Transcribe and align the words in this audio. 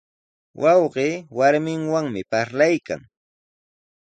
Wawqii 0.61 1.11
warminwanmi 1.37 2.21
parlaykan. 2.31 3.01